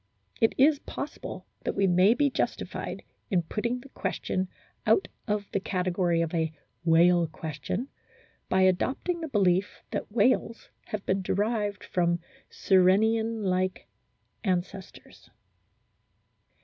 [0.41, 4.47] It is possible that we may be justified in putting the question
[4.87, 6.51] out of the category of a
[6.83, 7.87] "whale question"
[8.49, 12.19] by adopting the belief that whales have been derived from
[12.49, 13.85] Sirenian like
[14.43, 15.29] ancestors.